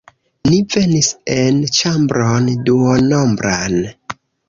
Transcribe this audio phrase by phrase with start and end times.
[0.47, 3.83] Ni venis en ĉambron duonombran.